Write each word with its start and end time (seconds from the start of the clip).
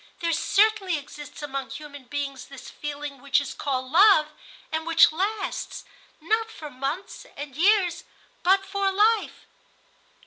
There 0.19 0.31
certainly 0.33 0.97
exists 0.97 1.43
among 1.43 1.69
human 1.69 2.05
beings 2.05 2.45
this 2.47 2.71
feeling 2.71 3.21
which 3.21 3.39
is 3.39 3.53
called 3.53 3.91
love, 3.91 4.29
and 4.71 4.87
which 4.87 5.11
lasts, 5.11 5.85
not 6.19 6.49
for 6.49 6.71
months 6.71 7.27
and 7.37 7.55
years, 7.55 8.03
but 8.41 8.65
for 8.65 8.91
life." 8.91 9.45